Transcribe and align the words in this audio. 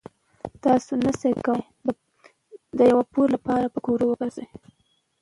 تاسو 0.63 0.91
نشئ 1.03 1.33
کولای 1.45 1.63
د 2.77 2.81
پور 3.11 3.27
لپاره 3.35 3.61
یې 3.65 3.73
په 3.73 3.79
ګرو 3.85 4.05
ورکړئ. 4.09 4.47